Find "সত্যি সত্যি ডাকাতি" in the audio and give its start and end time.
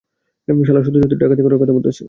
0.83-1.41